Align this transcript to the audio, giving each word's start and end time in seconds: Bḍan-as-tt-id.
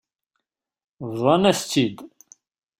Bḍan-as-tt-id. 1.11 1.97